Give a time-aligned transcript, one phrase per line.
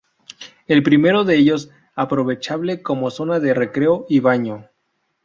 [0.65, 4.67] El primero de ellos aprovechable como zona de recreo y baño.